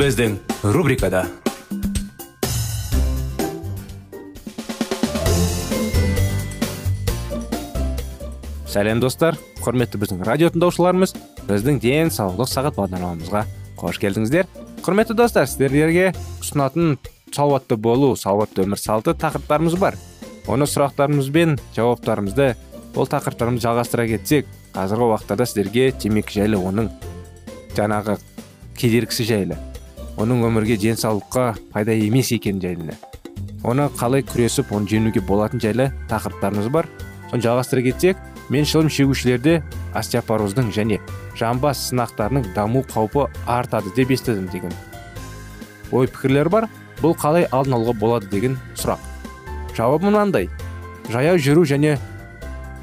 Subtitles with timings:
[0.00, 0.38] Біздің
[0.72, 1.26] рубрикада
[8.64, 11.12] сәлем достар құрметті біздің радио тыңдаушыларымыз
[11.50, 13.44] біздің денсаулық сағат бағдарламамызға
[13.82, 14.48] қош келдіңіздер
[14.80, 16.96] құрметті достар сіздерге ұсынатын
[17.28, 20.00] салауатты болу салауатты өмір салты тақырыптарымыз бар
[20.48, 22.54] оны сұрақтарымыз бен жауаптарымызды
[22.96, 26.88] ол тақырыптарымызды жалғастыра кетсек қазіргі уақыттарда сіздерге темекі жайлы оның
[27.76, 28.16] жаңағы
[28.80, 29.60] кедергісі жайлы
[30.20, 32.96] оның өмірге денсаулыққа пайда емес екені жайлы.
[33.64, 36.88] Оны қалай күресіп оны жеңуге болатын жайлы тақырыптарымыз бар.
[37.30, 38.18] Соны жалғастыра кетсек
[38.50, 39.60] мен шылым шегушілерде
[39.96, 40.98] остеопороздың және
[41.38, 44.72] жамбас сынақтарының даму қаупі артады деп естідім деген.
[45.92, 46.68] Ой пікірлер бар
[47.00, 49.00] бұл қалай алдын алуға болады деген сұрақ.
[49.76, 50.50] Жауабы мынандай.
[51.08, 51.96] Жаяу жүру және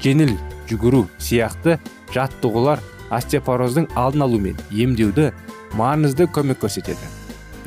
[0.02, 0.34] жеңіл
[0.70, 1.78] жүгіру сияқты
[2.14, 2.82] жаттығулар
[3.14, 5.30] остеопороздың алдын алу мен емдеуді
[5.78, 7.17] маңызды көмек көрсетеді.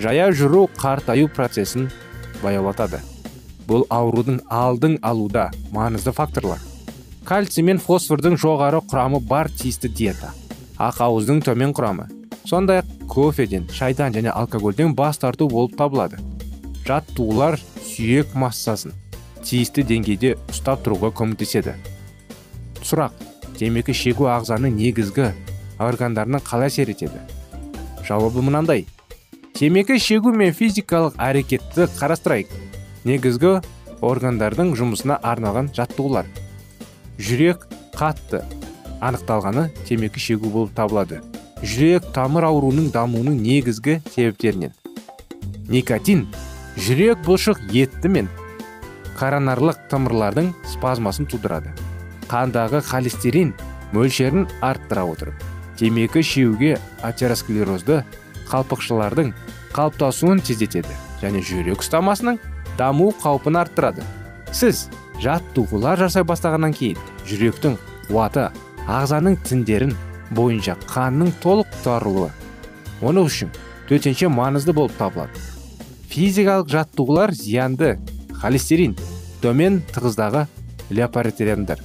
[0.02, 1.90] Жаяу жүру қартаю процесін
[2.42, 3.00] баяулатады.
[3.70, 6.60] Бұл аурудың алдын алуда маңызды факторлар.
[7.26, 10.34] Кальций мен фосфордың жоғары құрамы бар тиісті диета
[10.82, 12.08] ақауыздың төмен құрамы
[12.50, 16.18] сондай ақ кофеден шайдан және алкогольден бас тарту болып табылады.
[16.88, 18.96] Жаттығулар сүйек массасын
[19.46, 21.76] тиісті деңгейде ұстап тұруға көмектеседі.
[22.82, 23.14] Сұрақ
[23.60, 25.30] темекі шегу ағзаның негізгі
[25.82, 27.22] органдарына қалай әсер етеді?
[28.08, 28.88] Жауабы мынандай.
[29.62, 32.50] Темекі шегу мен физикалық әрекетті қарастырайық.
[33.06, 33.52] Негізгі
[34.02, 36.26] органдардың жұмысына арналған жаттығулар.
[37.22, 38.40] Жүрек қатты.
[39.06, 41.20] Анықталғаны темекі шегу болып табылады.
[41.62, 44.74] Жүрек тамыр ауруының дамуының негізгі себептерінен.
[45.70, 46.26] Никотин
[46.82, 48.32] жүрек бұлшық етті мен
[49.20, 51.70] коронарлық тамырлардың спазмасын тудырады.
[52.34, 53.54] Қандағы холестерин
[53.94, 55.46] мөлшерін арттыра отырып
[55.78, 58.02] темекі шеуге атеросклерозды
[58.52, 59.32] қалпықшылардың
[59.76, 62.40] қалыптасуын тездетеді және жүрек ұстамасының
[62.78, 64.04] даму қаупін арттырады.
[64.52, 64.90] Сіз
[65.24, 67.78] жаттығулар жасай бастағаннан кейін жүректің
[68.10, 68.50] қуаты
[68.90, 69.94] ағзаның тіндерін
[70.36, 72.32] бойынша қанның толық тарылуы
[73.02, 73.52] оны үшін
[73.90, 75.40] төтенше маңызды болып табылады.
[76.12, 77.94] Физикалық жаттығулар зиянды
[78.42, 78.98] холестерин
[79.44, 80.48] төмен тығыздағы
[80.92, 81.80] леопаритериандар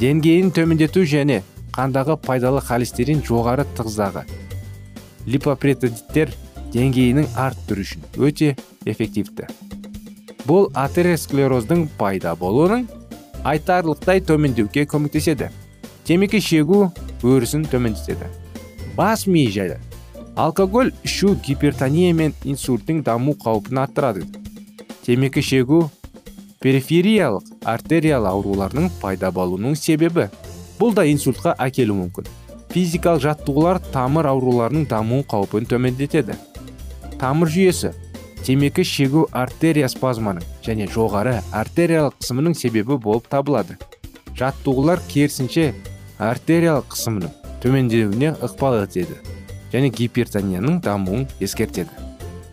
[0.00, 1.40] деңгейін төмендету және
[1.74, 4.26] қандағы пайдалы холестерин жоғары тығыздағы
[5.28, 6.32] липопретодиттер
[6.72, 8.54] деңгейінің арттыру үшін өте
[8.88, 9.48] эффективті.
[10.48, 12.86] Бұл атеросклероздың пайда болуының
[13.44, 15.50] айтарлықтай төмендеуге көмектеседі.
[16.08, 16.86] Темекі шегу
[17.22, 18.30] өрісін төмендетеді.
[18.96, 19.78] Бас ми жайлы.
[20.36, 24.24] Алкоголь ішу гипертония мен инсульттің даму қаупін арттырады.
[25.04, 25.84] Темекі шегу
[26.62, 30.28] перифериялық артериялы аурулардың пайда болуының себебі.
[30.78, 32.28] Бұл да инсультқа әкелуі мүмкін.
[32.72, 36.36] Физикалық жаттығулар тамыр ауруларының даму қаупін төмендетеді.
[37.18, 37.94] Тамыр жүйесі
[38.44, 43.78] темекі шегу артерия спазманың және жоғары артериялық қысымының себебі болып табылады.
[44.38, 45.72] Жаттығулар керісінше
[46.18, 47.32] артериялық қысымның
[47.62, 49.18] төмендеуіне ықпал етеді
[49.72, 51.90] және гипертонияның дамуын ескертеді.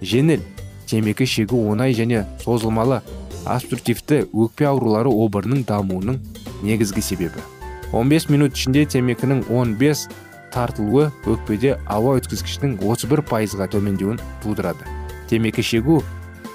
[0.02, 0.42] Жеңіл
[0.90, 3.02] темекі шегу оңай және созылмалы
[3.46, 6.20] обструктивті өкпе аурулары обырының дамуының
[6.64, 7.44] негізгі себебі.
[7.92, 10.10] 15 минут ішінде темекінің 15
[10.56, 14.88] тартылуы өкпеде ауа өткізгіштің 31 пайызға төмендеуін тудырады.
[15.30, 16.02] Темекі шегу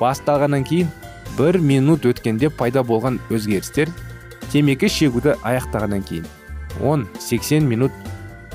[0.00, 0.88] басталғаннан кейін
[1.38, 3.92] бір минут өткенде пайда болған өзгерістер
[4.52, 6.26] темекі шегуді аяқтағаннан кейін
[6.80, 7.92] 10-80 минут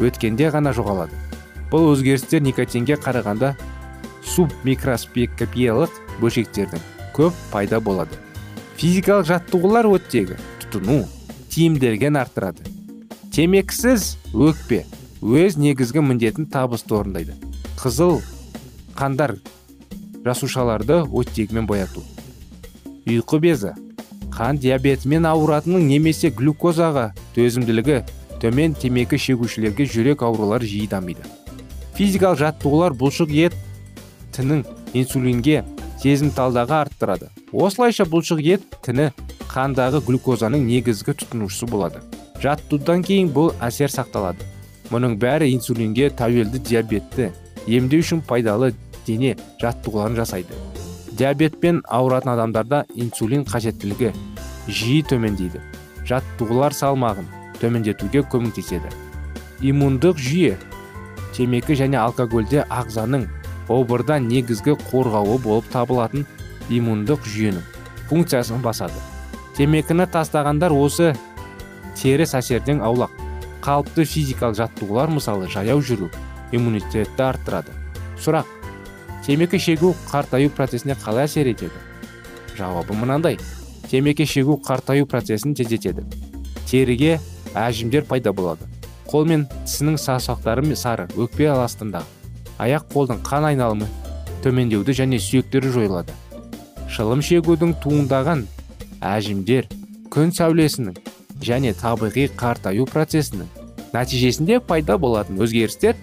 [0.02, 1.16] өткенде ғана жоғалады.
[1.72, 3.54] Бұл өзгерістер никотинге қарағанда
[4.26, 6.84] субмикроскопиялық бөлшектердің
[7.16, 8.18] көп пайда болады.
[8.80, 11.04] Физикалық жаттығулар оттегі тұтыну
[11.56, 12.66] тиімділігін арттырады.
[13.32, 14.82] Темекісіз өкпе
[15.24, 17.38] өз негізгі міндетін табысты орындайды
[17.80, 18.20] қызыл
[19.00, 19.38] қандар
[20.26, 22.04] жасушаларды оттегімен бояту.
[23.08, 23.72] Ұйқы безі
[24.36, 28.02] қан диабетімен ауыратынның немесе глюкозаға төзімділігі
[28.44, 31.24] төмен темекі шегушілерге жүрек аурулары жиі дамиды.
[31.96, 33.56] Физикалық жаттығулар бұлшық ет
[34.36, 35.64] тінің инсулинге
[36.04, 37.32] сезімталдағы арттырады.
[37.56, 39.14] Осылайша бұлшық ет тіні
[39.56, 42.02] қандағы глюкозаның негізгі тұтынушысы болады.
[42.44, 44.44] Жаттығудан кейін бұл әсер сақталады.
[44.92, 47.30] Мұның бәрі инсулинге тәуелді диабетті
[47.66, 48.74] емдеу үшін пайдалы
[49.08, 50.60] дене жаттығуларын жасайды.
[51.16, 54.12] Диабетпен ауыратын адамдарда инсулин қажеттілігі
[54.68, 55.64] жиі төмендейді.
[56.04, 57.32] Жаттығулар салмағын
[57.62, 58.92] төмендетуге көмектеседі.
[59.64, 60.60] Иммундық жүйе
[61.34, 63.30] темекі және алкогольде ағзаның
[63.72, 66.28] обырдан негізгі қорғауы болып табылатын
[66.70, 67.64] иммундық жүйенің
[68.10, 69.15] функциясын басады.
[69.58, 71.14] Темекіні тастағандар осы
[71.96, 73.12] теріс әсерден аулақ.
[73.66, 76.10] Қалыпты физикалық жаттығулар мысалы жаяу жүру
[76.54, 77.74] иммунитетті арттырады.
[78.22, 78.50] Сұрақ
[79.26, 81.74] темекі шегу қартаю процесіне қалай әсер етеді?
[82.58, 83.40] Жауабы мынандай.
[83.90, 86.06] Темекі шегу қартаю процесін тездетеді.
[86.70, 87.20] Теріге
[87.56, 88.68] әжімдер пайда болады.
[89.08, 92.16] Қол мен тісінің саусақтары сары өкпе астындағы
[92.60, 93.88] аяқ қолдың қан айналымы
[94.44, 96.14] төмендеуді және сүйектері жойылады.
[96.92, 98.46] Шылым шегудің туындаған
[99.06, 99.68] әжімдер
[100.14, 100.98] күн сәулесінің
[101.46, 103.50] және табиғи қартаю процесінің
[103.94, 105.96] нәтижесінде пайда болатын өзгерістер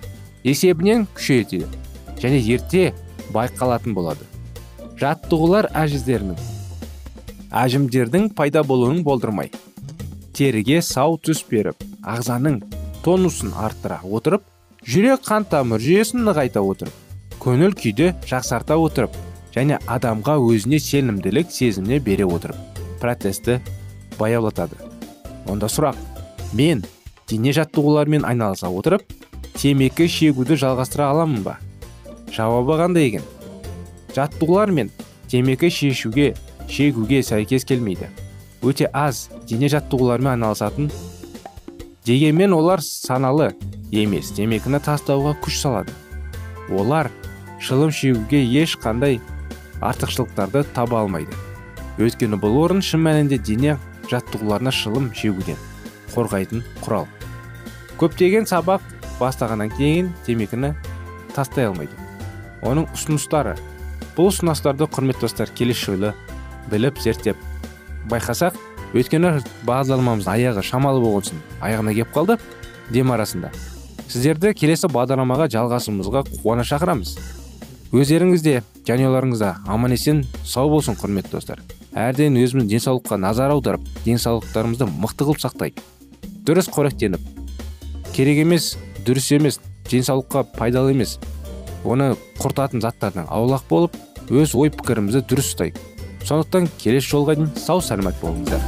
[0.45, 1.67] есебінен күшейтеді
[2.23, 2.93] және ерте
[3.35, 4.25] байқалатын болады.
[5.01, 6.39] Жаттығулар әжіздерінің
[7.65, 9.51] әжімдердің пайда болуын болдырмай
[10.37, 12.61] теріге сау түс беріп ағзаның
[13.05, 14.47] тонусын арттыра отырып
[14.89, 19.19] жүрек қан тамыр жүйесін нығайта отырып көңіл күйді жақсарта отырып
[19.55, 22.72] және адамға өзіне сенімділік сезіміне бере отырып.
[23.03, 23.59] Процесті
[24.19, 24.79] баяулатады.
[25.51, 25.99] Онда сұрақ.
[26.55, 26.85] Мен
[27.27, 29.05] дене жаттығуларымен айналыса отырып
[29.59, 31.57] темекі шегуді жалғастыра аламын ба?
[32.33, 33.25] Жауабы қандай екен?
[34.15, 34.93] Жаттығулар мен
[35.33, 36.33] темекі шешуге
[36.71, 38.11] шегуге сәйкес келмейді.
[38.63, 40.91] Өте аз дене жаттығуларымен айналысатын
[42.07, 43.53] дегенмен олар саналы
[43.91, 45.95] емес темекіні тастауға күш салады.
[46.71, 47.11] Олар
[47.61, 49.21] шылым шегуге ешқандай
[49.81, 51.33] артықшылықтарды таба алмайды.
[52.01, 53.77] Өйткені бұл орын шын мәнінде дене
[54.11, 55.59] жаттығуларына шылым шегуден
[56.15, 57.07] қорғайтын құрал.
[58.01, 58.85] Көптеген сабақ
[59.21, 60.73] бастағаннан кейін темекіні
[61.37, 61.93] тастай алмайды.
[62.63, 63.57] Оның ұсыныстары
[64.17, 66.15] бұл ұсыныстарды құрметті достар келесі жолы
[66.71, 67.37] біліп зерттеп
[68.11, 68.57] байқасақ
[68.93, 69.37] өйткені
[69.69, 72.39] бағдарламамыздың аяғы шамалы болғасын аяғына келіп қалды.
[72.93, 73.53] Дем арасында
[74.13, 77.15] сіздерді келесі бағдарламаға жалғасуымызға қуана шақырамыз.
[77.93, 78.59] Өздеріңіз де
[78.89, 81.63] жанұяларыңызда аман есен сау болсын құрметті достар.
[81.93, 85.83] Әрдайым өзіміздің денсаулыққа назар аударып денсаулықтарымызды мықты қылып сақтайық.
[86.47, 87.21] Дұрыс қоректеніп.
[88.17, 89.61] Керек емес дұрыс емес
[89.91, 91.19] денсаулыққа пайдалы емес.
[91.85, 93.97] Оны құртатын заттардан аулақ болып
[94.33, 95.77] өз ой пікірімізді дұрыс ұстайық.
[96.25, 98.63] Сондықтан келесі жолға дейін сау сәлемет болыңыздар.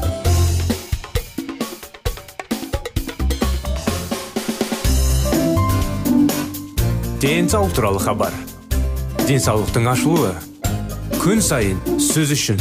[7.25, 8.35] Денсаулық туралы хабар.
[9.25, 10.35] Денсаулықтың ашылуы.
[11.23, 12.61] Күн сайын сөз үшін.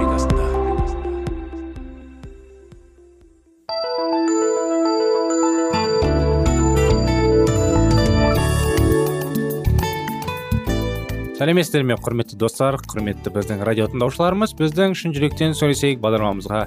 [11.51, 16.59] Сәлеметсіздер ме құрметті достар құрметті біздің радио тыңдаушыларымыз біздің шын жүректен сөйлесейік бағдарламамызға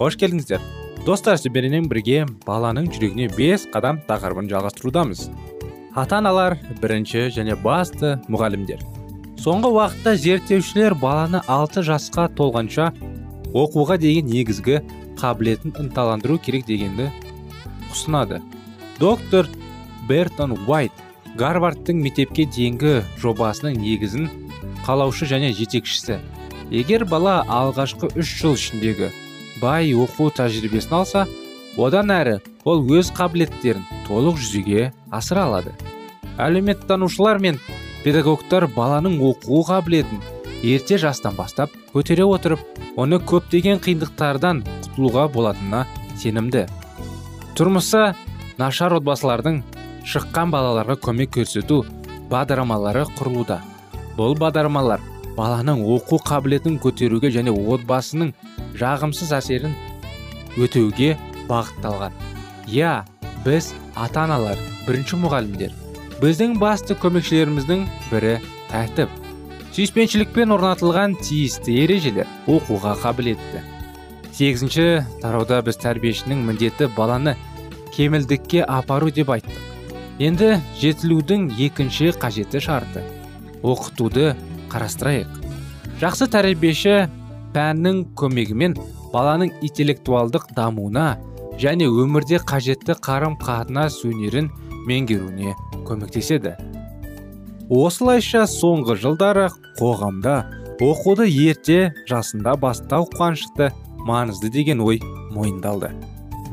[0.00, 0.64] қош келдіңіздер.
[1.06, 5.28] Достар сіздермен бірге баланың жүрегіне бес қадам тақырыбын жалғастырудамыз.
[5.94, 8.82] Ата аналар бірінші және басты мұғалімдер.
[9.38, 12.90] Соңғы уақытта зерттеушілер баланы алты жасқа толғанша
[13.54, 14.80] оқуға деген негізгі
[15.22, 17.12] қабілетін ынталандыру керек дегенді
[17.92, 18.42] ұсынады.
[18.98, 19.46] Доктор
[20.10, 24.28] бертон уайт гарвардтың мектепке дейінгі жобасының негізін
[24.84, 26.18] қалаушы және жетекшісі.
[26.72, 29.08] Егер бала алғашқы үш жыл ішіндегі
[29.62, 31.24] бай оқу тәжірибесін алса
[31.76, 35.72] одан әрі ол өз қабілеттерін толық жүзеге асыра алады.
[36.36, 37.60] Әлеуметтанушылар мен
[38.04, 40.20] педагогтар баланың оқу қабілетін
[40.62, 42.60] ерте жастан бастап көтере отырып
[42.96, 45.86] оны көптеген қиындықтардан құтылуға болатынына
[46.20, 46.66] сенімді.
[47.56, 48.12] Тұрмысы
[48.58, 49.62] нашар отбасылардың
[50.08, 51.82] шыққан балаларға көмек көрсету
[52.30, 53.60] бағдарламалары құрылуда.
[54.16, 55.02] Бұл бағдарламалар
[55.36, 58.34] баланың оқу қабілетін көтеруге және отбасының
[58.78, 59.76] жағымсыз әсерін
[60.58, 61.14] өтеуге
[61.48, 62.12] бағытталған.
[62.68, 63.02] Иә
[63.46, 65.72] біз ата аналар бірінші мұғалімдер
[66.22, 68.36] біздің басты көмекшілеріміздің бірі
[68.70, 69.22] тәртіп
[69.72, 73.62] сүйіспеншілікпен орнатылған тиісті ережелер оқуға қабілетті.
[74.36, 74.86] Сегізінші
[75.22, 77.34] тарауда біз тәрбиешінің міндеті баланы
[77.96, 79.61] кемелдікке апару деп айттық.
[80.22, 83.02] Енді жетілудің екінші қажеті шарты.
[83.66, 84.36] Оқытуды
[84.70, 85.30] қарастырайық.
[85.98, 87.08] Жақсы тәрбиеші
[87.54, 88.76] пәннің көмегімен
[89.10, 91.16] баланың интеллектуалдық дамуына
[91.58, 94.52] және өмірде қажетті қарым қатынас өнерін
[94.86, 95.56] меңгеруіне
[95.88, 96.54] көмектеседі.
[97.66, 99.48] Осылайша соңғы жылдары
[99.80, 100.36] қоғамда
[100.78, 103.72] оқуды ерте жасында бастау қуанышты
[104.06, 105.02] маңызды деген ой
[105.34, 105.90] мойындалды.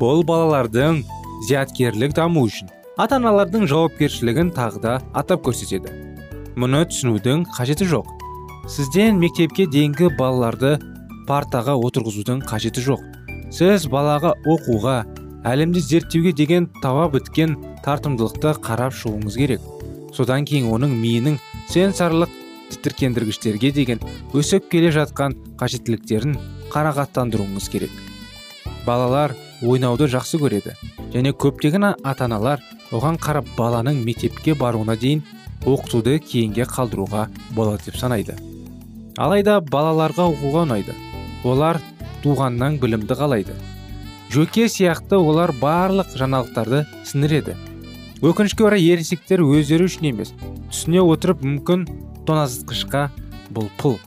[0.01, 1.03] Бұл балалардың
[1.45, 5.91] зияткерлік даму үшін ата аналардың жауапкершілігін тағы да атап көрсетеді.
[6.60, 8.08] Мұны түсінудің қажеті жоқ.
[8.68, 10.74] Сізден мектепке дейінгі балаларды
[11.29, 13.06] партаға отырғызудың қажеті жоқ.
[13.56, 14.98] Сіз балаға оқуға
[15.48, 19.63] әлемді зерттеуге деген тауа біткен тартымдылықты қарап шығуыңыз керек.
[20.12, 21.38] Содан кейін оның миының
[21.72, 22.34] сенсорлық
[22.74, 24.03] тітіркендіргіштерге деген
[24.36, 26.36] өсіп келе жатқан қажеттіліктерін
[26.74, 27.96] қанағаттандыруыңыз керек.
[28.84, 30.75] Балалар ойнауды жақсы көреді
[31.15, 32.60] және көптеген ата аналар
[32.91, 35.24] оған қарап баланың мектепке баруына дейін
[35.65, 38.36] оқытуды кейінге қалдыруға болады деп санайды.
[39.17, 40.96] Алайда балаларға оқуға ұнайды.
[41.43, 41.79] Олар
[42.24, 43.55] туғаннан білімді қалайды.
[44.31, 47.55] Жөке сияқты олар барлық жаңалықтарды сіңіреді.
[48.22, 50.34] Өкінішке орай ересектер өздері үшін емес
[50.69, 51.86] түсіне отырып мүмкін
[52.27, 53.08] тоңазытқышқа
[53.55, 53.98] бұл пұл.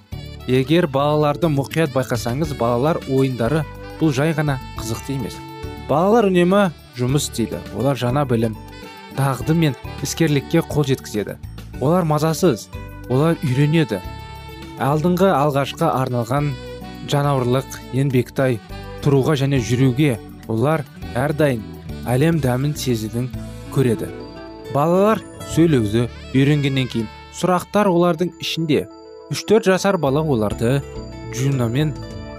[0.46, 3.64] Егер балаларды мұқият байқасаңыз балалар ойындары
[4.00, 5.38] бұл жай ғана қызықты емес.
[5.88, 7.62] Балалар үнемі жұмыс істейді.
[7.78, 8.56] Олар жаңа білім
[9.16, 11.36] дағды мен іскерлікке қол жеткізеді.
[11.80, 12.68] Олар мазасыз
[13.10, 14.00] олар үйренеді.
[14.82, 16.52] Алдыңғы алғашқы арналған
[17.10, 18.58] жанауырлық еңбектай
[19.04, 20.16] тұруға және жүруге
[20.52, 20.84] олар
[21.18, 21.62] әрдайым
[22.08, 23.28] әлем дәмін сезудің
[23.74, 24.08] көреді.
[24.72, 25.20] Балалар
[25.52, 28.86] сөйлеуді үйренгеннен кейін сұрақтар олардың ішінде
[29.32, 30.80] 3-4 жасар бала оларды
[31.36, 31.92] жунамен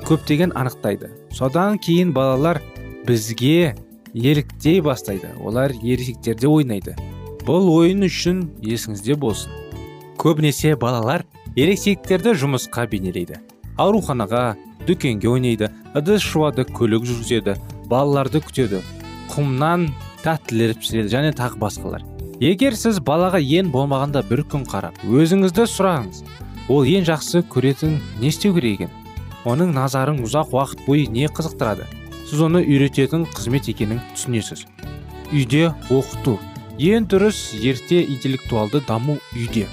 [0.07, 1.11] көптеген анықтайды.
[1.31, 2.61] Содан кейін балалар
[3.07, 3.75] бізге
[4.13, 5.29] еліктей бастайды.
[5.43, 6.95] Олар ересектерде ойнайды.
[7.43, 9.51] Бұл ойын үшін есіңізде болсын.
[10.21, 13.41] Көбінесе балалар ересектерді жұмысқа бейнелейді.
[13.77, 14.55] Ауруханаға
[14.87, 17.57] дүкенге ойнайды ыдыс жуады көлік жүргізеді
[17.89, 18.83] балаларды күтеді
[19.33, 19.89] құмнан
[20.23, 22.05] тәттілер пісіреді және тағы басқалар.
[22.43, 26.23] Егер сіз балаға ең болмағанда бір күн қарап өзіңізді сұраңыз
[26.69, 28.93] ол ең жақсы көретін не істеу керек екен?
[29.43, 31.87] Оның назарын ұзақ уақыт бойы не қызықтырады?
[32.33, 34.63] Сіз оны үйрететін қызмет екенін түсінесіз.
[35.29, 36.39] Үйде оқыту.
[36.81, 39.67] Ең дұрыс ерте интеллектуалды даму үйде.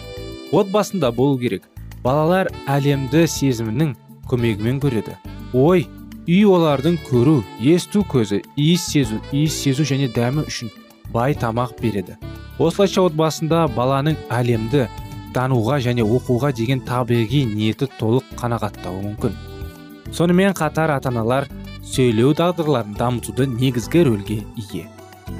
[0.53, 1.65] Отбасында болу керек.
[2.05, 3.95] Балалар әлемді сезімінің
[4.29, 5.17] көмегімен көреді.
[5.57, 5.87] Ой
[6.29, 10.69] үй олардың көру есту көзі иіс сезу иіс сезу және дәмі үшін
[11.15, 12.19] бай тамақ береді.
[12.59, 14.85] Осылайша отбасында баланың әлемді
[15.33, 19.41] тануға және оқуға деген табиғи ниеті толық қанағаттауы мүмкін.
[20.13, 21.49] Сонымен қатар ата аналар
[21.91, 24.85] сөйлеу дағдыларын дамытуды негізгі рөлге ие.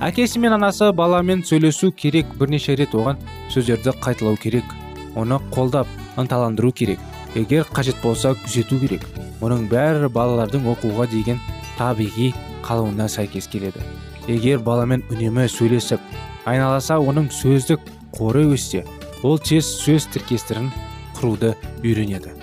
[0.03, 3.21] Әкесі мен анасы баламен сөйлесу керек бірнеше рет оған
[3.55, 4.67] сөздерді қайталау керек
[5.15, 5.87] оны қолдап
[6.19, 6.99] ынталандыру керек.
[7.35, 9.07] Егер қажет болса күзету керек.
[9.41, 11.39] Мұның бәрі балалардың оқуға деген
[11.79, 12.33] табиғи
[12.67, 13.87] қалуына сәйкес келеді.
[14.27, 16.03] Егер баламен үнемі сөйлесіп
[16.51, 17.87] айналаса оның сөздік
[18.19, 18.83] қоры өссе
[19.23, 20.73] ол тез сөз тіркестерін
[21.21, 21.55] құруды
[21.85, 22.35] үйренеді.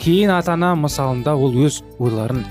[0.00, 2.44] Кейін ата ана мысалында ол өз ойларын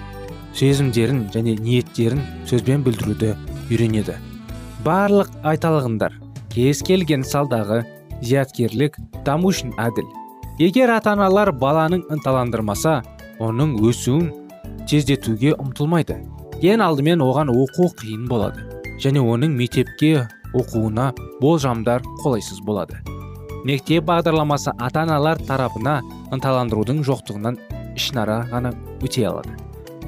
[0.58, 3.34] сезімдерін және ниеттерін сөзбен білдіруді
[3.72, 4.18] үйренеді.
[4.86, 6.20] Барлық айталығындар
[6.54, 7.84] кез келген салдағы
[8.22, 10.06] зияткерлік даму үшін әділ.
[10.62, 13.02] Егер ата аналар баланың ынталандырмаса
[13.42, 14.30] оның өсуін
[14.90, 16.20] тездетуге ұмтылмайды.
[16.62, 18.68] Ең алдымен оған оқу қиын болады
[19.02, 21.10] және оның мектепке оқуына
[21.42, 23.02] болжамдар қолайсыз болады.
[23.66, 26.02] Мектеп бағдарламасы ата аналар тарапына
[26.36, 27.60] ынталандырудың жоқтығынан
[27.98, 29.63] ішінара ғана өте алады.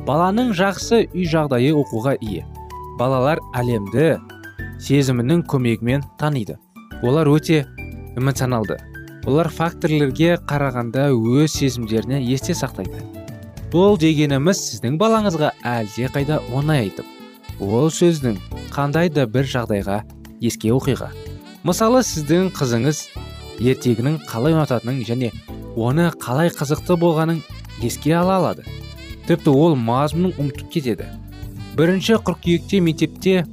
[0.06, 2.46] Баланың жақсы үй жағдайы оқуға ие.
[3.00, 4.20] Балалар әлемді
[4.82, 6.60] сезімінің көмегімен таниды.
[7.04, 7.66] Олар өте
[8.16, 8.78] эмоционалды.
[9.26, 13.02] Олар факторлерге қарағанда өз сезімдеріне есте сақтайды.
[13.74, 17.10] Бұл дегеніміз сіздің балаңызға әлде қайда оңай айтып
[17.60, 18.38] ол сөздің
[18.74, 20.02] қандай да бір жағдайға
[20.44, 21.10] еске оқиға.
[21.66, 23.06] Мысалы сіздің қызыңыз
[23.64, 25.32] ертегінің қалай ұнататынын және
[25.76, 27.42] оны қалай қызықты болғанын
[27.82, 28.66] еске ала алады.
[29.28, 31.08] Тіпті ол мазмұнын ұмытып кетеді.
[31.76, 33.46] Бірінші қыркүйекте мектепте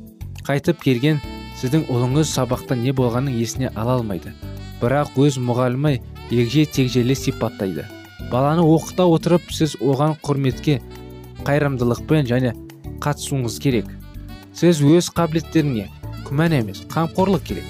[0.46, 1.20] қайтып келген
[1.60, 4.34] сіздің ұлыңыз сабақта не болғанын есіне ала алмайды.
[4.82, 5.96] Бірақ өз мұғалімі
[6.30, 7.86] егже тегжейлі сипаттайды.
[8.30, 10.80] Баланы оқыта отырып сіз оған құрметке
[11.46, 12.54] қайырымдылықпен және
[13.02, 13.88] қатысуыңыз керек.
[14.54, 15.88] Сіз өз қабілеттеріңе
[16.28, 17.66] күмән емес қамқорлық керек.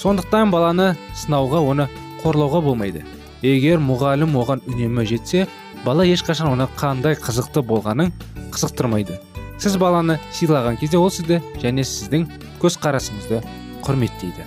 [0.00, 1.88] Сондықтан баланы сынауға оны
[2.22, 3.04] қорлауға болмайды.
[3.42, 5.46] Егер мұғалім оған үнемі жетсе
[5.84, 8.12] бала ешқашан оны қандай қызықты болғанын
[8.52, 9.18] қызықтырмайды.
[9.60, 12.26] Сіз баланы сыйлаған кезде ол сізді және сіздің
[12.62, 13.40] көзқарасыңызды
[13.84, 14.46] құрметтейді.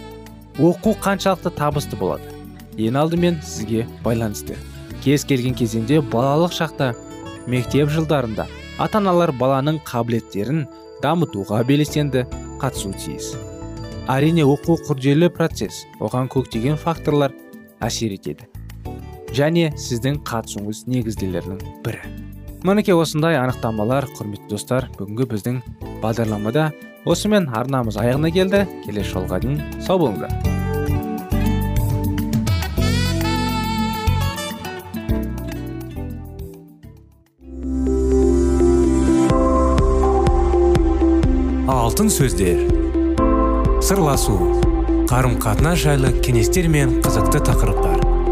[0.58, 2.30] Оқу қаншалықты табысты болады.
[2.78, 4.58] Ең алдымен сізге байланысты.
[5.04, 6.94] Кез келген кезеңде балалық шақта
[7.48, 8.48] мектеп жылдарында
[8.80, 10.65] ата аналар баланың қабілеттерін
[11.04, 12.26] дамытуға белсенді
[12.62, 13.34] қатысуы тиіс.
[14.10, 15.84] Әрине оқу күрделі процесс.
[16.00, 17.34] Оған көктеген факторлар
[17.82, 18.50] әсер етеді.
[19.34, 22.13] Және сіздің қатысуыңыз негізділерінің бірі.
[22.63, 25.60] Мінекей осындай анықтамалар құрметті достар бүгінгі біздің
[26.04, 26.69] бағдарламада
[27.10, 28.63] осымен арнамыз аяғына келді.
[28.86, 30.32] Келесі жолға дейін сау болыңыздар.
[41.67, 42.63] Алтын сөздер.
[43.84, 44.38] Сырласу.
[45.12, 48.12] Қарым қатынас жайлы кеңестер мен қызықты тақырыптар.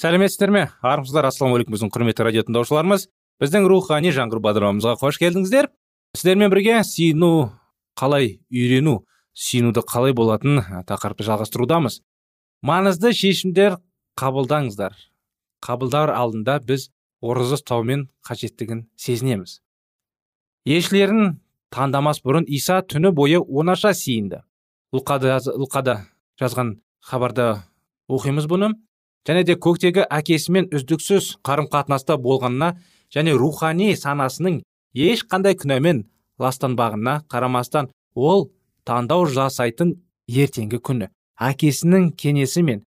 [0.00, 0.62] Сәлеметсіздер ме?
[0.80, 3.02] Армысыздар ассалаумағалейкум біздің құрметті радио тыңдаушыларымыз.
[3.42, 5.68] Біздің рухани жаңғыру бағдарламамызға қош келдіңіздер.
[6.16, 7.50] Сіздермен бірге сүйіну
[8.00, 9.02] қалай үйрену
[9.36, 12.00] сүйінуді қалай болатын тақырыпты жалғастырудамыз.
[12.64, 13.76] Маңызды шешімдер
[14.16, 14.96] қабылдаңыздар.
[15.60, 16.88] Қабылдар алдында біз
[17.20, 19.60] ораза ұстаумен қажеттігін сезінеміз.
[20.64, 21.40] Елшілерін
[21.76, 24.46] таңдамас бұрын иса түні бойы оңаша сиынды
[24.96, 26.06] лұқада, лұқада
[26.40, 27.66] жазған хабарда
[28.08, 28.78] оқимыз бұны.
[29.28, 32.74] Және де көктегі әкесімен үздіксіз қарым қатынаста болғанына
[33.14, 34.60] және рухани санасының
[34.94, 36.04] ешқандай күнәмен
[36.40, 38.48] ластанбағына қарамастан ол
[38.88, 39.94] таңдау жасайтын
[40.28, 41.10] ертеңгі күні.
[41.40, 42.82] Әкесінің кенесі мен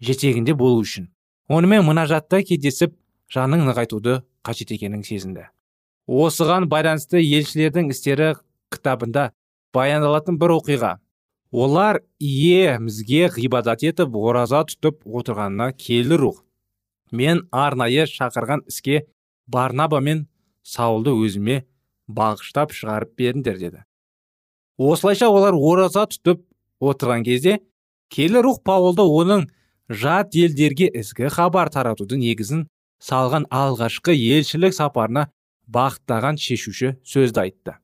[0.00, 1.08] жетегінде болу үшін.
[1.48, 2.94] Онымен мұнажатта кездесіп
[3.32, 5.48] жанын нығайтуды қажет екенін сезінді.
[6.08, 8.32] Осыған байланысты елшілердің істері
[8.72, 9.30] кітабында
[9.74, 10.96] баяндалатын бір оқиға.
[11.52, 16.42] Олар иемізге ғибадат етіп ораза тұтып отырғанына келі рух.
[17.12, 19.04] Мен арнайы шақырған іске
[19.46, 20.26] барнаба мен
[20.64, 21.62] саулды өзіме
[22.08, 23.84] бағыштап шығарып беріңдер деді.
[24.78, 26.40] Осылайша олар ораза тұтып
[26.80, 27.60] отырған кезде
[28.08, 29.50] келі рух паулды оның
[29.92, 32.66] жат елдерге ізгі хабар таратудың негізін
[33.02, 35.28] салған алғашқы елшілік сапарына
[35.68, 37.76] бағыттаған шешуші сөзді айтты.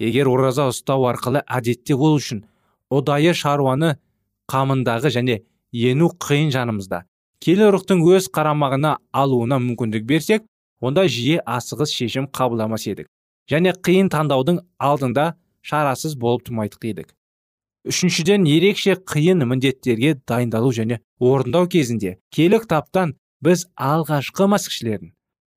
[0.00, 2.46] Егер ораза ұстау арқылы әдетте ол үшін
[2.90, 3.94] ұдайы шаруаны
[4.50, 5.36] қамындағы және
[5.72, 7.04] ену қиын жанымызда.
[7.40, 10.44] Келі рухтың өз қарамағына алуына мүмкіндік берсек
[10.80, 13.08] онда жиі асығыс шешім қабылдамас едік.
[13.50, 17.14] Және қиын таңдаудың алдында шарасыз болып тұрмайтық едік.
[17.88, 25.14] Үшіншіден ерекше қиын міндеттерге дайындалу және орындау кезінде келі кітаптан біз алғашқы маскішілердің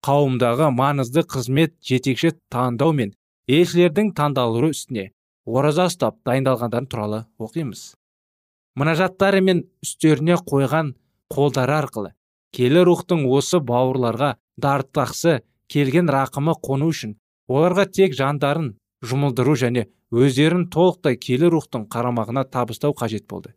[0.07, 3.11] қауымдағы маңызды қызмет жетекші таңдау мен
[3.47, 5.09] елшілердің таңдалуы үстіне
[5.45, 7.93] ораза ұстап дайындалғандары туралы оқимыз.
[8.79, 10.93] Мұнажаттары мен үстеріне қойған
[11.33, 12.13] қолдары арқылы
[12.53, 17.17] келі рухтың осы бауырларға дартақсы келген рақымы қону үшін
[17.49, 23.55] оларға тек жандарын жұмылдыру және өздерін толықтай келі рухтың қарамағына табыстау қажет болды.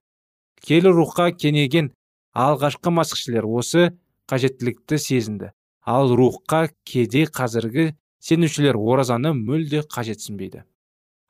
[0.64, 1.92] Келі рухқа кенеген
[2.34, 3.90] алғашқы масқішілер осы
[4.30, 5.52] қажеттілікті сезінді.
[5.84, 10.64] Ал рухқа кеде қазіргі сенушілер оразаны мүлде қажетсінбейді.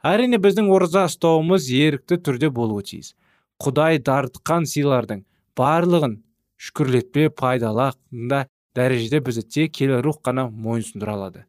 [0.06, 3.14] Әрине біздің ораза ұстауымыз ерікті түрде болуы тиіс.
[3.62, 5.22] Құдай дарытқан сыйлардың
[5.56, 6.18] барлығын
[6.60, 8.42] шүкірлетпе пайдалақында
[8.76, 11.46] дәрежеде бізді тек келі рух қана мойынсұндыра алады.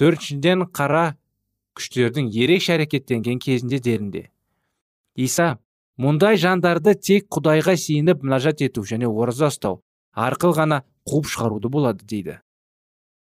[0.00, 1.14] Төртіншіден қара
[1.76, 4.26] күштердің ерекше әрекеттенген кезінде дерінде.
[5.16, 5.56] Иса
[6.00, 9.80] мұндай жандарды тек құдайға сиініп мінәжат ету және ораза ұстау
[10.12, 12.38] арқылы ғана қуып шығаруды болады дейді.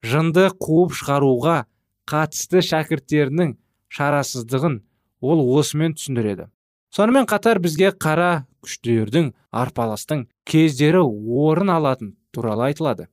[0.06, 1.64] Жынды қуып шығаруға
[2.08, 3.56] қатысты шәкірттерінің
[3.92, 4.80] шарасыздығын
[5.20, 6.48] ол осымен түсіндіреді.
[6.94, 13.08] Сонымен қатар бізге қара күштердің арпаластың кездері орын алатын туралы айтылады.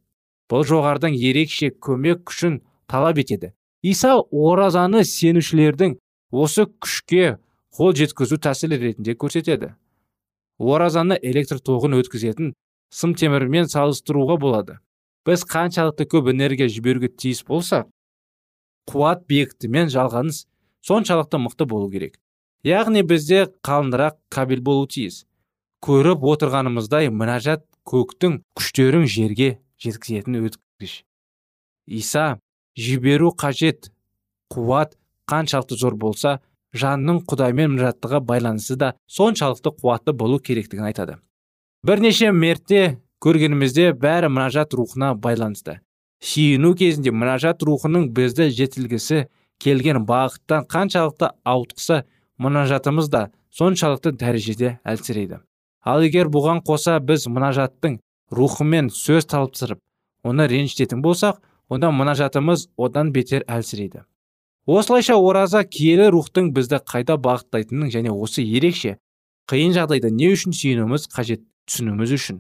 [0.50, 3.54] Бұл жоғарыдан ерекше көмек күшін талап етеді.
[3.84, 5.98] Иса оразаны сенушілердің
[6.32, 7.38] осы күшке
[7.76, 9.74] қол жеткізу тәсілі ретінде көрсетеді.
[10.60, 12.54] Оразаны электр тоғын өткізетін
[12.94, 14.78] сым темірмен салыстыруға болады.
[15.26, 17.90] Біз қаншалықты көп энергия жіберуге тиіс болсақ
[18.90, 20.44] қуат биіктімен жалғаныс
[20.88, 22.20] соншалықты мықты болу керек.
[22.64, 25.24] Яғни бізде қалынырақ кабель болу тиіс.
[25.84, 31.04] Көріп отырғанымыздай мінәжат көктің күштерін жерге жеткізетін өткізгіш
[31.88, 32.40] иса
[32.78, 33.92] жіберу қажет.
[34.54, 34.94] Қуат
[35.30, 36.40] қаншалықты зор болса
[36.78, 41.18] жанның құдаймен мінәжаттығы байланысы да соншалықты қуатты болу керектігін айтады.
[41.84, 45.80] Бірнеше мерте көргенімізде бәрі мінәжат рухына байланысты.
[46.24, 49.26] Сүйіну кезінде мінәжат рухының бізді жетілгісі
[49.64, 52.04] келген бағыттан қаншалықты ауытқыса
[52.44, 53.24] мұнажатымыз да
[53.56, 55.40] соншалықты дәрежеде әлсірейді.
[55.84, 58.00] Ал егер бұған қоса біз мұнажаттың
[58.32, 59.80] рухымен сөз талыптырып
[60.24, 64.04] оны ренжітетін болсақ онда мұнажатымыз одан бетер әлсірейді.
[64.66, 68.98] Осылайша ораза киелі рухтың бізді қайда бағыттайтынын және осы ерекше
[69.52, 72.38] қиын жағдайда не үшін сүйінуіміз қажет түсінуіміз үшін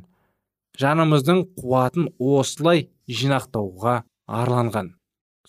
[0.79, 3.97] жанымыздың қуатын осылай жинақтауға
[4.39, 4.93] арланған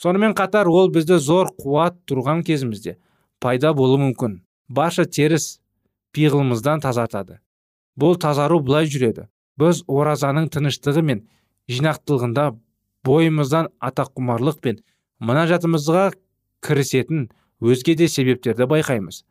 [0.01, 2.97] сонымен қатар ол бізді зор қуат тұрған кезімізде
[3.41, 4.41] пайда болуы мүмкін.
[4.69, 5.59] Барша теріс
[6.17, 7.39] пиғылымыздан тазартады.
[7.99, 9.29] Бұл тазару былай жүреді.
[9.61, 11.21] Біз оразаның тыныштығы мен
[11.71, 12.47] жинақтылығында
[13.07, 14.81] бойымыздан атаққұмарлық пен
[15.21, 16.09] мұнажатымызға
[16.65, 17.29] кірісетін
[17.61, 19.23] өзге де себептерді байқаймыз.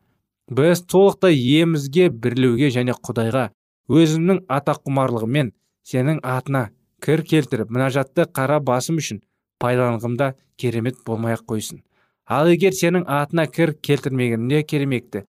[0.48, 3.50] Біз толықтай иемізге бірлеуге және құдайға
[3.90, 5.52] өзімнің атаққұмарлығыммен
[5.84, 6.68] сенің атына
[7.04, 9.20] кір келтіріп мұнажатты қара басым үшін
[9.62, 11.82] пайдаланғымда керемет болмай ақ қойсын.
[12.26, 15.24] Ал егер сенің атына кір келтірмегенде керемекті?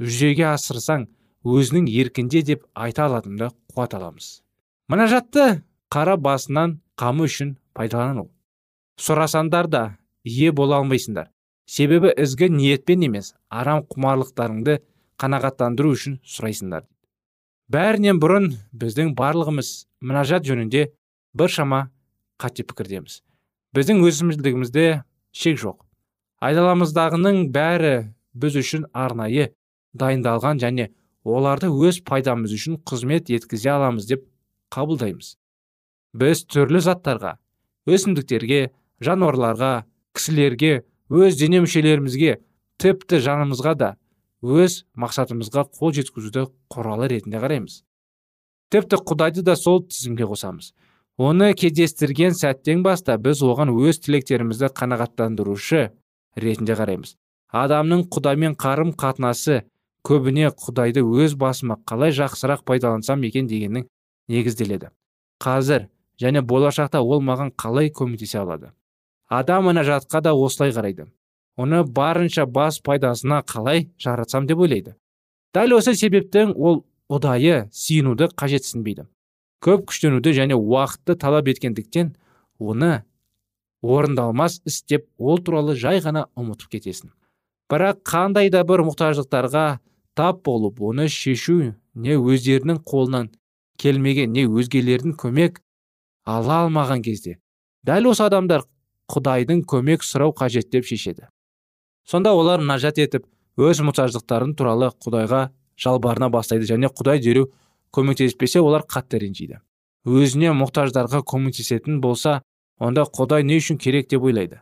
[0.00, 1.06] Жүзеге асырсаң
[1.44, 4.40] өзінің еркінде деп айта алатынымда қуат аламыз.
[4.88, 8.30] Мінәжатты қара басынан қамы үшін пайдалану
[9.00, 9.82] сұрасаңдар да
[10.24, 11.30] ие бола алмайсыңдар.
[11.66, 14.80] Себебі ізгі ниетпен емес арам құмарлықтарыңды
[15.20, 16.84] қанағаттандыру үшін сұрайсыңдар.
[17.70, 20.90] Бәрінен бұрын біздің барлығымыз мінәжат жөнінде
[21.48, 21.88] шама
[22.38, 23.22] қате пікірдеміз
[23.76, 24.86] біздің өсімдігімізде
[25.32, 25.78] шек жоқ.
[26.42, 27.94] Айдаламыздағының бәрі
[28.34, 29.50] біз үшін арнайы
[29.94, 30.88] дайындалған және
[31.24, 34.24] оларды өз пайдамыз үшін қызмет еткізе аламыз деп
[34.74, 35.36] қабылдаймыз.
[36.16, 37.36] Біз түрлі заттарға
[37.86, 38.70] өсімдіктерге
[39.04, 39.84] жануарларға
[40.16, 40.72] кісілерге
[41.10, 42.38] өз дене мүшелерімізге
[42.80, 43.90] тіпті жанымызға да
[44.42, 47.82] өз мақсатымызға қол жеткізуді құралы ретінде қараймыз.
[48.70, 50.72] Тіпті құдайды да сол тізімге қосамыз.
[51.18, 55.90] Оны кездестірген сәттен баста біз оған өз тілектерімізді қанағаттандырушы
[56.36, 57.16] ретінде қараймыз.
[57.50, 59.64] Адамның құдаймен қарым қатынасы
[60.06, 63.86] көбіне құдайды өз басыма қалай жақсырақ пайдалансам екен дегеннің
[64.28, 64.90] негізделеді.
[65.42, 65.88] Қазір
[66.20, 68.72] және болашақта ол маған қалай көмектесе алады?
[69.28, 71.06] Адам жатқа да осылай қарайды.
[71.56, 74.94] Оны барынша бас пайдасына қалай жаратсам деп ойлайды.
[75.52, 79.06] Дәл осы себептен ол ұдайы сиынуды қажетсінбейді
[79.64, 82.14] көп күштенуді және уақытты талап еткендіктен
[82.58, 83.02] оны
[83.82, 87.12] орындалмас іс деп ол туралы жай ғана ұмытып кетесің.
[87.70, 89.66] Бірақ қандай да бір мұқтаждықтарға
[90.16, 93.30] тап болып оны шешу не өздерінің қолынан
[93.80, 95.60] келмеген не өзгелердің көмек
[96.26, 97.38] ала алмаған кезде
[97.86, 98.66] дәл осы адамдар
[99.10, 101.28] құдайдың көмек сұрау қажет деп шешеді.
[102.04, 103.26] Сонда олар нажат етіп
[103.58, 105.48] өз мұқтаждықтарын туралы құдайға
[105.80, 107.50] жалбарына бастайды және құдай дереу
[107.94, 109.60] көмектеспесе олар қатты ренжиді.
[110.06, 112.40] Өзіне мұқтаждарға көмектесетін болса
[112.78, 114.60] онда құдай не үшін керек деп ойлайды?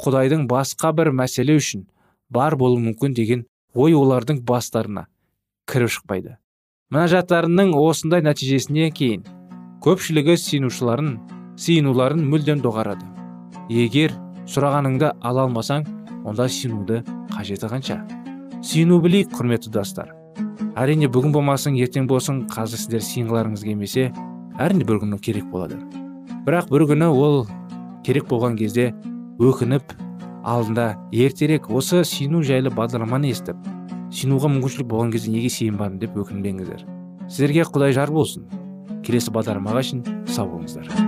[0.00, 1.86] Құдайдың басқа бір мәселе үшін
[2.30, 5.06] бар болуы мүмкін деген ой олардың бастарына
[5.68, 6.36] кіріп шықпайды.
[6.94, 9.26] Мінәжаттарының осындай нәтижесіне кейін
[9.84, 11.18] көпшілігі сиынушыларын
[11.60, 13.04] сиынуларын мүлдем доғарады.
[13.68, 14.14] Егер
[14.48, 15.84] сұрағаныңды ала алмасаң
[16.24, 17.02] онда сиынуды
[17.34, 17.98] қажеті қанша?
[18.64, 20.17] Сиыну білейік құрметті достар.
[20.78, 24.10] Әрине бүгін болмасын ертең болсын қазір сіздер сиынғыларыңыз келмесе
[24.58, 25.78] әрине бір күні керек болады.
[26.46, 27.42] Бірақ бір күні ол
[28.06, 28.92] керек болған кезде
[29.38, 29.96] өкініп
[30.44, 33.58] алдында ертерек осы сену жайлы бағдарламаны естіп
[34.14, 36.86] сенуға мүмкіншілік болған кезде неге сенбадым деп өкінбеңіздер.
[37.28, 38.48] Сіздерге құдай жар болсын.
[39.04, 41.07] Келесі бағдарламаға шейін сау болыңыздар.